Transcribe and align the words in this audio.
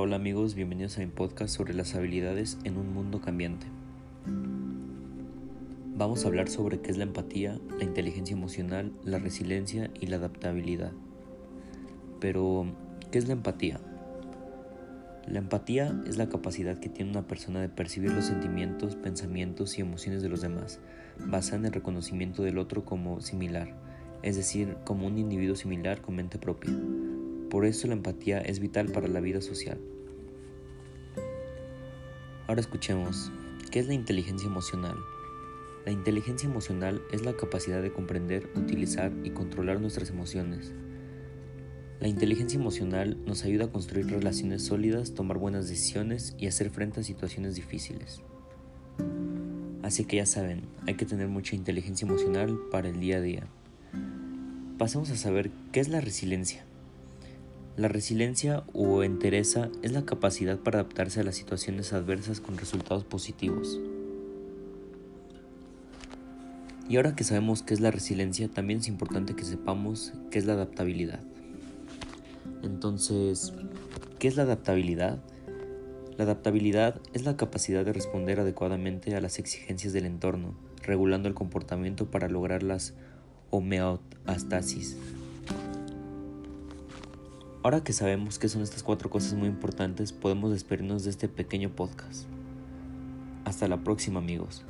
hola 0.00 0.16
amigos, 0.16 0.54
bienvenidos 0.54 0.96
a 0.96 1.00
mi 1.00 1.06
podcast 1.06 1.54
sobre 1.54 1.74
las 1.74 1.94
habilidades 1.94 2.58
en 2.64 2.78
un 2.78 2.94
mundo 2.94 3.20
cambiante. 3.20 3.66
Vamos 5.94 6.24
a 6.24 6.28
hablar 6.28 6.48
sobre 6.48 6.80
qué 6.80 6.90
es 6.90 6.96
la 6.96 7.04
empatía, 7.04 7.58
la 7.76 7.84
inteligencia 7.84 8.34
emocional, 8.34 8.92
la 9.04 9.18
resiliencia 9.18 9.90
y 10.00 10.06
la 10.06 10.16
adaptabilidad. 10.16 10.92
Pero, 12.20 12.66
¿qué 13.10 13.18
es 13.18 13.26
la 13.26 13.34
empatía? 13.34 13.80
La 15.26 15.40
empatía 15.40 16.00
es 16.06 16.16
la 16.16 16.28
capacidad 16.28 16.78
que 16.78 16.88
tiene 16.88 17.10
una 17.10 17.26
persona 17.26 17.60
de 17.60 17.68
percibir 17.68 18.12
los 18.12 18.24
sentimientos, 18.24 18.96
pensamientos 18.96 19.78
y 19.78 19.82
emociones 19.82 20.22
de 20.22 20.28
los 20.30 20.40
demás, 20.40 20.80
basada 21.18 21.58
en 21.58 21.66
el 21.66 21.72
reconocimiento 21.72 22.42
del 22.42 22.58
otro 22.58 22.84
como 22.84 23.20
similar, 23.20 23.74
es 24.22 24.36
decir, 24.36 24.76
como 24.84 25.06
un 25.06 25.18
individuo 25.18 25.54
similar 25.54 26.00
con 26.00 26.16
mente 26.16 26.38
propia. 26.38 26.72
Por 27.52 27.66
eso 27.66 27.86
la 27.86 27.92
empatía 27.92 28.40
es 28.40 28.60
vital 28.60 28.90
para 28.92 29.08
la 29.08 29.20
vida 29.20 29.42
social. 29.42 29.78
Ahora 32.46 32.62
escuchemos, 32.62 33.30
¿qué 33.70 33.78
es 33.78 33.88
la 33.88 33.92
inteligencia 33.92 34.48
emocional? 34.48 34.96
La 35.84 35.92
inteligencia 35.92 36.48
emocional 36.48 37.02
es 37.12 37.26
la 37.26 37.36
capacidad 37.36 37.82
de 37.82 37.92
comprender, 37.92 38.48
utilizar 38.56 39.12
y 39.22 39.32
controlar 39.32 39.82
nuestras 39.82 40.08
emociones. 40.08 40.72
La 42.00 42.08
inteligencia 42.08 42.58
emocional 42.58 43.18
nos 43.26 43.44
ayuda 43.44 43.66
a 43.66 43.70
construir 43.70 44.06
relaciones 44.06 44.62
sólidas, 44.62 45.12
tomar 45.12 45.36
buenas 45.36 45.68
decisiones 45.68 46.34
y 46.38 46.46
hacer 46.46 46.70
frente 46.70 47.00
a 47.00 47.04
situaciones 47.04 47.54
difíciles. 47.54 48.22
Así 49.82 50.06
que 50.06 50.16
ya 50.16 50.24
saben, 50.24 50.62
hay 50.86 50.94
que 50.94 51.04
tener 51.04 51.28
mucha 51.28 51.54
inteligencia 51.54 52.06
emocional 52.06 52.58
para 52.70 52.88
el 52.88 52.98
día 52.98 53.18
a 53.18 53.20
día. 53.20 53.46
Pasemos 54.78 55.10
a 55.10 55.18
saber 55.18 55.50
qué 55.70 55.80
es 55.80 55.90
la 55.90 56.00
resiliencia. 56.00 56.64
La 57.74 57.88
resiliencia 57.88 58.64
o 58.74 59.02
entereza 59.02 59.70
es 59.80 59.92
la 59.92 60.04
capacidad 60.04 60.58
para 60.58 60.80
adaptarse 60.80 61.20
a 61.20 61.24
las 61.24 61.36
situaciones 61.36 61.94
adversas 61.94 62.38
con 62.40 62.58
resultados 62.58 63.04
positivos. 63.04 63.80
Y 66.86 66.96
ahora 66.96 67.16
que 67.16 67.24
sabemos 67.24 67.62
qué 67.62 67.72
es 67.72 67.80
la 67.80 67.90
resiliencia, 67.90 68.48
también 68.48 68.80
es 68.80 68.88
importante 68.88 69.34
que 69.34 69.44
sepamos 69.44 70.12
qué 70.30 70.38
es 70.38 70.44
la 70.44 70.52
adaptabilidad. 70.52 71.20
Entonces, 72.62 73.54
¿qué 74.18 74.28
es 74.28 74.36
la 74.36 74.42
adaptabilidad? 74.42 75.22
La 76.18 76.24
adaptabilidad 76.24 77.00
es 77.14 77.24
la 77.24 77.38
capacidad 77.38 77.86
de 77.86 77.94
responder 77.94 78.38
adecuadamente 78.38 79.16
a 79.16 79.22
las 79.22 79.38
exigencias 79.38 79.94
del 79.94 80.04
entorno, 80.04 80.54
regulando 80.82 81.26
el 81.26 81.34
comportamiento 81.34 82.10
para 82.10 82.28
lograr 82.28 82.62
las 82.62 82.92
homeostasis. 83.48 84.98
Ahora 87.64 87.84
que 87.84 87.92
sabemos 87.92 88.40
qué 88.40 88.48
son 88.48 88.62
estas 88.62 88.82
cuatro 88.82 89.08
cosas 89.08 89.34
muy 89.34 89.46
importantes, 89.46 90.12
podemos 90.12 90.50
despedirnos 90.50 91.04
de 91.04 91.10
este 91.10 91.28
pequeño 91.28 91.70
podcast. 91.70 92.26
Hasta 93.44 93.68
la 93.68 93.84
próxima 93.84 94.18
amigos. 94.18 94.64